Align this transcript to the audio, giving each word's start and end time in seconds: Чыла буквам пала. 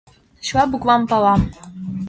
Чыла 0.45 0.63
буквам 0.71 1.01
пала. 1.11 1.35